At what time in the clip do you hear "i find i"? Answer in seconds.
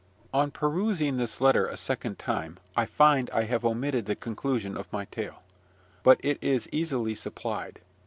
2.75-3.43